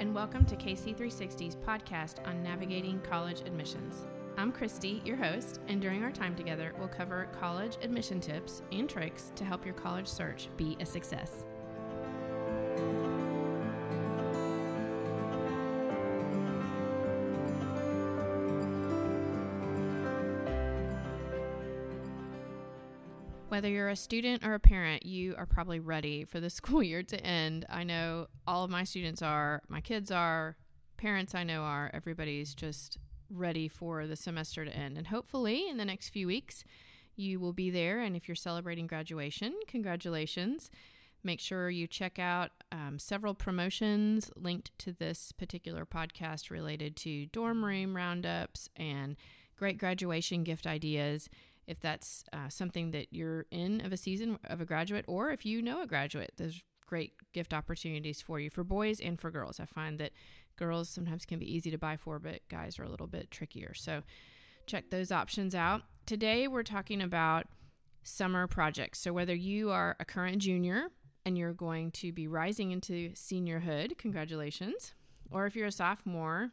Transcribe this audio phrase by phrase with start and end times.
[0.00, 4.06] and welcome to KC360's podcast on navigating college admissions.
[4.38, 8.88] I'm Christy, your host, and during our time together, we'll cover college admission tips and
[8.88, 11.44] tricks to help your college search be a success.
[23.50, 27.02] Whether you're a student or a parent, you are probably ready for the school year
[27.02, 27.66] to end.
[27.68, 30.56] I know all of my students are, my kids are,
[30.96, 31.90] parents I know are.
[31.92, 34.96] Everybody's just ready for the semester to end.
[34.96, 36.62] And hopefully, in the next few weeks,
[37.16, 37.98] you will be there.
[37.98, 40.70] And if you're celebrating graduation, congratulations.
[41.24, 47.26] Make sure you check out um, several promotions linked to this particular podcast related to
[47.26, 49.16] dorm room roundups and
[49.56, 51.28] great graduation gift ideas
[51.70, 55.46] if that's uh, something that you're in of a season of a graduate, or if
[55.46, 59.60] you know a graduate, there's great gift opportunities for you for boys and for girls.
[59.60, 60.10] I find that
[60.56, 63.72] girls sometimes can be easy to buy for, but guys are a little bit trickier.
[63.72, 64.02] So
[64.66, 65.82] check those options out.
[66.06, 67.46] Today, we're talking about
[68.02, 68.98] summer projects.
[68.98, 70.88] So, whether you are a current junior
[71.24, 74.92] and you're going to be rising into seniorhood, congratulations,
[75.30, 76.50] or if you're a sophomore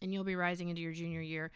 [0.00, 1.50] and you'll be rising into your junior year,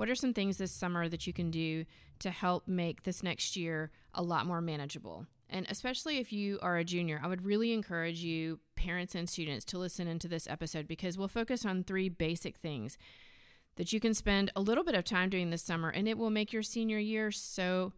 [0.00, 1.84] what are some things this summer that you can do
[2.20, 5.26] to help make this next year a lot more manageable?
[5.50, 9.62] And especially if you are a junior, I would really encourage you, parents and students,
[9.66, 12.96] to listen into this episode because we'll focus on three basic things
[13.76, 16.30] that you can spend a little bit of time doing this summer, and it will
[16.30, 17.92] make your senior year so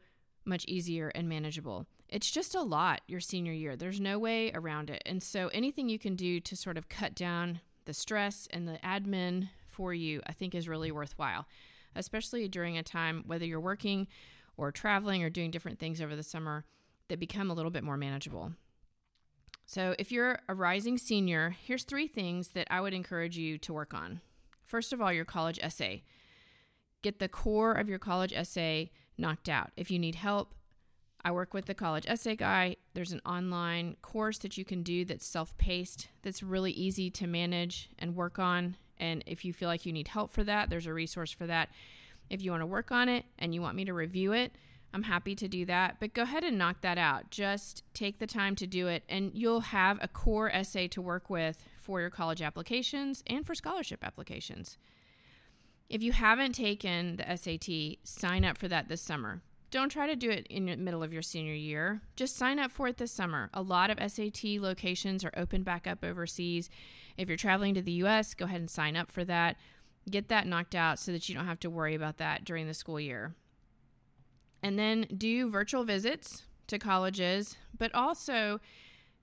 [0.44, 1.86] much easier and manageable.
[2.08, 3.76] It's just a lot your senior year.
[3.76, 5.04] There's no way around it.
[5.06, 8.78] And so anything you can do to sort of cut down the stress and the
[8.78, 11.46] admin for you, I think is really worthwhile
[11.94, 14.06] especially during a time, whether you're working
[14.56, 16.64] or traveling or doing different things over the summer,
[17.08, 18.52] that become a little bit more manageable.
[19.66, 23.72] So, if you're a rising senior, here's three things that I would encourage you to
[23.72, 24.20] work on.
[24.64, 26.02] First of all, your college essay.
[27.02, 29.70] Get the core of your college essay knocked out.
[29.76, 30.54] If you need help,
[31.24, 32.76] I work with the college essay guy.
[32.94, 37.26] There's an online course that you can do that's self paced, that's really easy to
[37.26, 38.76] manage and work on.
[39.02, 41.70] And if you feel like you need help for that, there's a resource for that.
[42.30, 44.52] If you want to work on it and you want me to review it,
[44.94, 45.96] I'm happy to do that.
[45.98, 47.30] But go ahead and knock that out.
[47.30, 51.28] Just take the time to do it, and you'll have a core essay to work
[51.28, 54.78] with for your college applications and for scholarship applications.
[55.88, 59.42] If you haven't taken the SAT, sign up for that this summer.
[59.72, 62.02] Don't try to do it in the middle of your senior year.
[62.14, 63.48] Just sign up for it this summer.
[63.54, 66.68] A lot of SAT locations are open back up overseas.
[67.16, 69.56] If you're traveling to the US, go ahead and sign up for that.
[70.10, 72.74] Get that knocked out so that you don't have to worry about that during the
[72.74, 73.34] school year.
[74.62, 78.60] And then do virtual visits to colleges, but also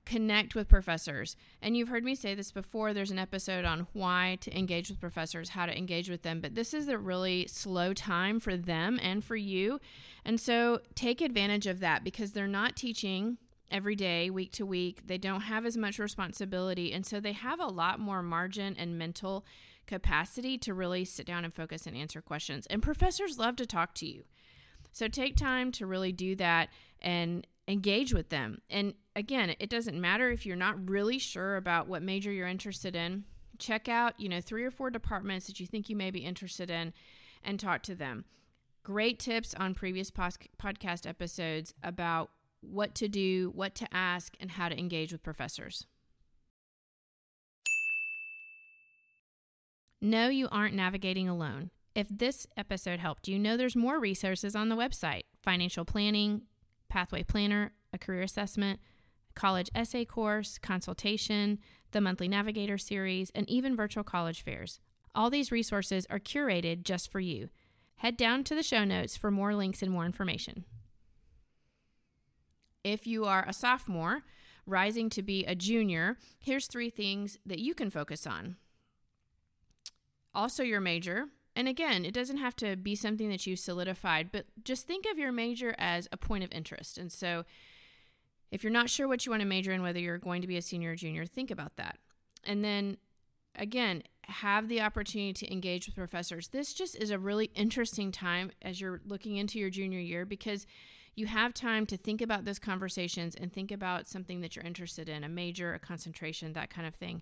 [0.05, 1.35] connect with professors.
[1.61, 2.93] And you've heard me say this before.
[2.93, 6.55] There's an episode on why to engage with professors, how to engage with them, but
[6.55, 9.79] this is a really slow time for them and for you.
[10.25, 13.37] And so take advantage of that because they're not teaching
[13.71, 15.07] every day, week to week.
[15.07, 16.91] They don't have as much responsibility.
[16.91, 19.45] And so they have a lot more margin and mental
[19.85, 22.65] capacity to really sit down and focus and answer questions.
[22.67, 24.23] And professors love to talk to you.
[24.91, 26.69] So take time to really do that
[27.01, 28.61] and engage with them.
[28.69, 32.95] And again, it doesn't matter if you're not really sure about what major you're interested
[32.95, 33.25] in.
[33.59, 36.71] Check out, you know, three or four departments that you think you may be interested
[36.71, 36.93] in
[37.43, 38.23] and talk to them.
[38.81, 42.31] Great tips on previous podcast episodes about
[42.61, 45.85] what to do, what to ask, and how to engage with professors.
[50.01, 51.71] No, you aren't navigating alone.
[51.93, 56.43] If this episode helped you, know there's more resources on the website financial planning,
[56.87, 58.79] pathway planner, a career assessment,
[59.39, 61.59] college essay course, consultation,
[61.91, 64.81] the monthly navigator series, and even virtual college fairs.
[65.15, 67.47] All these resources are curated just for you.
[67.95, 70.65] Head down to the show notes for more links and more information.
[72.83, 74.23] If you are a sophomore
[74.65, 78.57] rising to be a junior, here's three things that you can focus on.
[80.33, 81.27] Also, your major.
[81.55, 85.17] And again, it doesn't have to be something that you solidified, but just think of
[85.17, 86.97] your major as a point of interest.
[86.97, 87.45] And so,
[88.51, 90.57] if you're not sure what you want to major in, whether you're going to be
[90.57, 91.97] a senior or junior, think about that.
[92.43, 92.97] And then
[93.55, 96.49] again, have the opportunity to engage with professors.
[96.49, 100.65] This just is a really interesting time as you're looking into your junior year because
[101.15, 105.09] you have time to think about those conversations and think about something that you're interested
[105.09, 107.21] in, a major, a concentration, that kind of thing.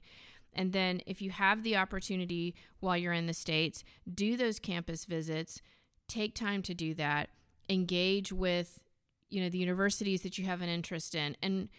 [0.54, 5.06] And then if you have the opportunity while you're in the States, do those campus
[5.06, 5.62] visits,
[6.08, 7.30] take time to do that,
[7.70, 8.82] engage with,
[9.30, 11.70] you know, the universities that you have an interest in and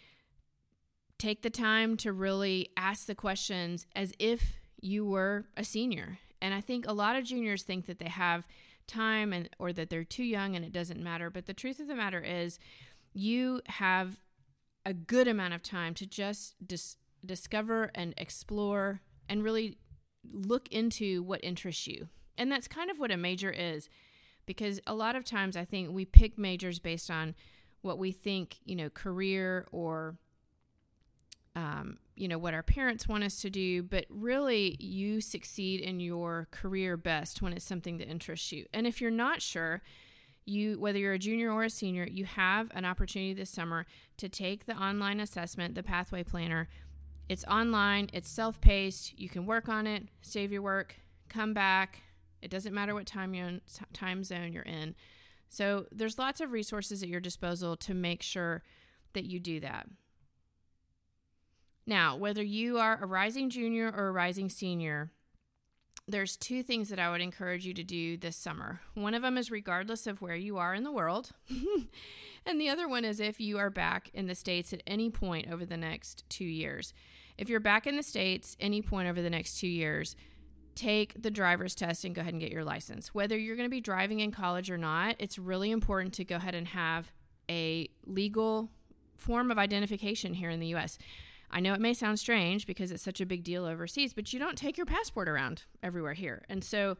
[1.18, 6.18] take the time to really ask the questions as if you were a senior.
[6.40, 8.46] And I think a lot of juniors think that they have
[8.86, 11.88] time and or that they're too young and it doesn't matter, but the truth of
[11.88, 12.58] the matter is
[13.12, 14.20] you have
[14.86, 19.76] a good amount of time to just dis- discover and explore and really
[20.30, 22.08] look into what interests you.
[22.36, 23.88] And that's kind of what a major is
[24.48, 27.34] because a lot of times I think we pick majors based on
[27.82, 30.16] what we think, you know, career or
[31.54, 35.98] um, you know what our parents want us to do but really you succeed in
[35.98, 38.64] your career best when it's something that interests you.
[38.72, 39.82] And if you're not sure
[40.44, 43.86] you whether you're a junior or a senior you have an opportunity this summer
[44.16, 46.68] to take the online assessment the pathway planner.
[47.28, 50.96] It's online it's self-paced you can work on it save your work
[51.28, 52.02] come back
[52.42, 53.60] it doesn't matter what time you
[53.92, 54.94] time zone you're in
[55.48, 58.62] so there's lots of resources at your disposal to make sure
[59.14, 59.86] that you do that
[61.88, 65.10] now, whether you are a rising junior or a rising senior,
[66.06, 68.82] there's two things that I would encourage you to do this summer.
[68.92, 71.30] One of them is regardless of where you are in the world.
[72.46, 75.50] and the other one is if you are back in the States at any point
[75.50, 76.92] over the next two years.
[77.38, 80.14] If you're back in the States any point over the next two years,
[80.78, 83.14] take the driver's test and go ahead and get your license.
[83.14, 86.36] Whether you're going to be driving in college or not, it's really important to go
[86.36, 87.12] ahead and have
[87.50, 88.70] a legal
[89.16, 90.96] form of identification here in the US.
[91.50, 94.38] I know it may sound strange because it's such a big deal overseas, but you
[94.38, 96.44] don't take your passport around everywhere here.
[96.48, 96.96] And so,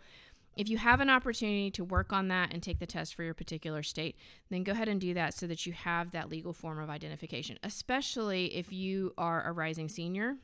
[0.57, 3.35] if you have an opportunity to work on that and take the test for your
[3.35, 4.17] particular state,
[4.51, 7.59] then go ahead and do that so that you have that legal form of identification,
[7.63, 10.35] especially if you are a rising senior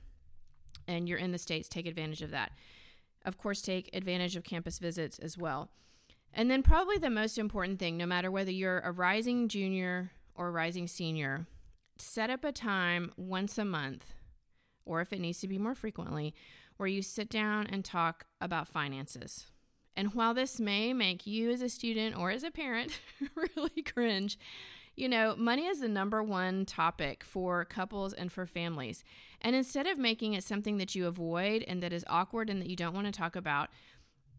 [0.86, 2.52] and you're in the States, take advantage of that.
[3.24, 5.70] Of course, take advantage of campus visits as well.
[6.32, 10.48] And then, probably the most important thing, no matter whether you're a rising junior or
[10.48, 11.46] a rising senior,
[11.96, 14.14] set up a time once a month,
[14.84, 16.34] or if it needs to be more frequently,
[16.76, 19.46] where you sit down and talk about finances.
[19.96, 22.98] And while this may make you as a student or as a parent
[23.36, 24.38] really cringe,
[24.96, 29.02] you know, money is the number one topic for couples and for families.
[29.40, 32.68] And instead of making it something that you avoid and that is awkward and that
[32.68, 33.70] you don't want to talk about,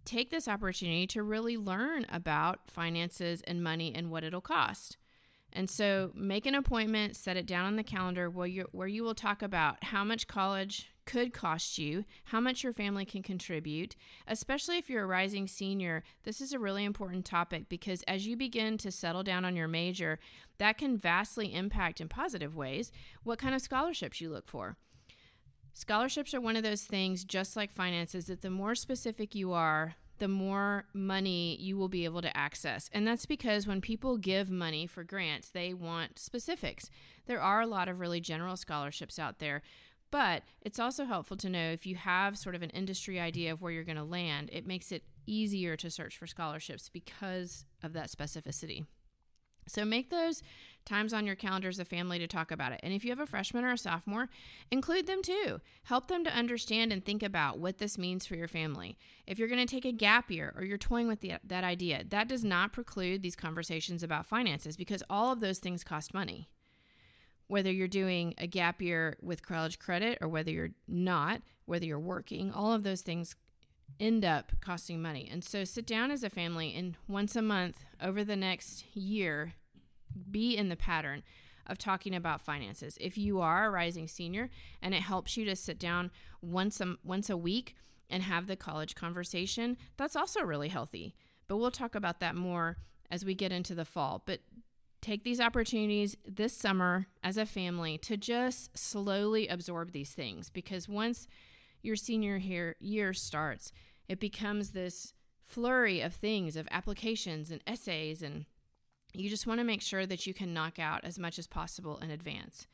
[0.05, 4.97] take this opportunity to really learn about finances and money and what it'll cost.
[5.51, 9.03] And so make an appointment, set it down on the calendar where you where you
[9.03, 13.95] will talk about how much college could cost you, how much your family can contribute,
[14.27, 16.03] especially if you're a rising senior.
[16.23, 19.67] This is a really important topic because as you begin to settle down on your
[19.67, 20.19] major,
[20.57, 22.91] that can vastly impact in positive ways
[23.23, 24.77] what kind of scholarships you look for.
[25.73, 29.95] Scholarships are one of those things, just like finances, that the more specific you are,
[30.19, 32.89] the more money you will be able to access.
[32.93, 36.89] And that's because when people give money for grants, they want specifics.
[37.25, 39.61] There are a lot of really general scholarships out there,
[40.15, 43.61] but it's also helpful to know if you have sort of an industry idea of
[43.61, 47.91] where you're going to land, it makes it easier to search for scholarships because of
[47.91, 48.85] that specificity.
[49.67, 50.41] So make those
[50.85, 52.79] times on your calendar as a family to talk about it.
[52.81, 54.29] And if you have a freshman or a sophomore,
[54.71, 55.59] include them too.
[55.83, 58.97] Help them to understand and think about what this means for your family.
[59.27, 62.05] If you're going to take a gap year or you're toying with the, that idea,
[62.07, 66.47] that does not preclude these conversations about finances because all of those things cost money.
[67.47, 71.99] Whether you're doing a gap year with college credit or whether you're not, whether you're
[71.99, 73.35] working, all of those things
[73.99, 75.29] end up costing money.
[75.31, 79.53] And so sit down as a family and once a month over the next year,
[80.31, 81.23] be in the pattern
[81.67, 82.97] of talking about finances.
[83.01, 84.49] If you are a rising senior
[84.81, 86.11] and it helps you to sit down
[86.41, 87.75] once a, once a week
[88.09, 91.15] and have the college conversation, that's also really healthy.
[91.47, 92.77] But we'll talk about that more
[93.09, 94.23] as we get into the fall.
[94.25, 94.41] But
[95.05, 100.89] take these opportunities this summer as a family to just slowly absorb these things because
[100.89, 101.27] once
[101.83, 103.71] your senior year, year starts,
[104.09, 108.45] it becomes this flurry of things, of applications and essays, and
[109.13, 111.99] you just want to make sure that you can knock out as much as possible
[111.99, 112.65] in advance.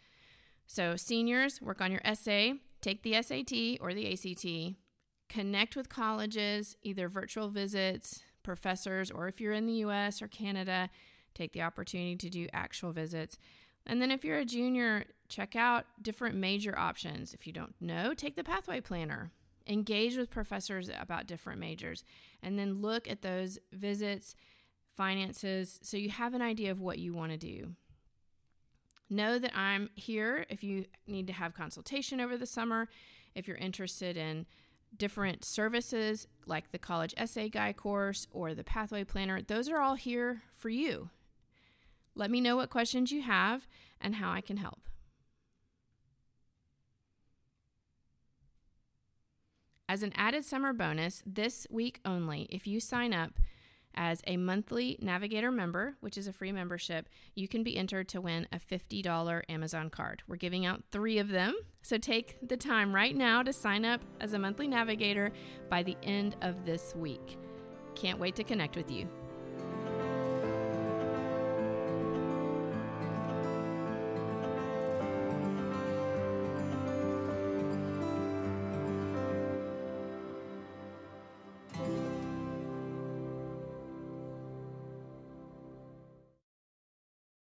[0.67, 4.77] So, seniors, work on your essay, take the SAT or the ACT,
[5.27, 10.89] connect with colleges, either virtual visits, professors, or if you're in the US or Canada,
[11.33, 13.37] take the opportunity to do actual visits.
[13.85, 17.33] And then if you're a junior, check out different major options.
[17.33, 19.31] If you don't know, take the pathway planner.
[19.67, 22.03] Engage with professors about different majors
[22.41, 24.35] and then look at those visits,
[24.97, 27.75] finances, so you have an idea of what you want to do.
[29.09, 32.89] Know that I'm here if you need to have consultation over the summer,
[33.35, 34.45] if you're interested in
[34.97, 39.95] different services like the college essay guy course or the pathway planner, those are all
[39.95, 41.09] here for you.
[42.15, 43.67] Let me know what questions you have
[43.99, 44.81] and how I can help.
[49.87, 53.33] As an added summer bonus, this week only, if you sign up
[53.93, 58.21] as a monthly Navigator member, which is a free membership, you can be entered to
[58.21, 60.23] win a $50 Amazon card.
[60.29, 64.01] We're giving out three of them, so take the time right now to sign up
[64.21, 65.31] as a monthly Navigator
[65.69, 67.37] by the end of this week.
[67.95, 69.09] Can't wait to connect with you.